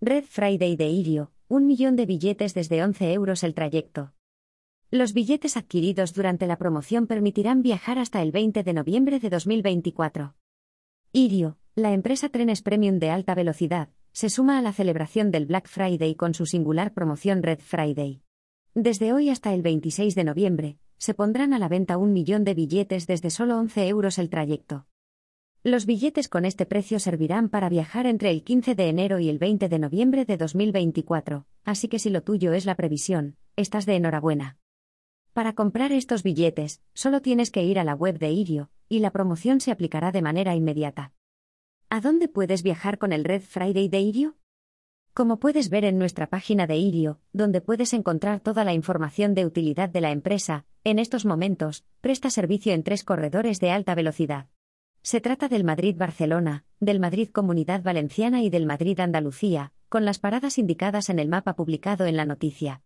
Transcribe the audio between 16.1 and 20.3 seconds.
con su singular promoción Red Friday. Desde hoy hasta el 26 de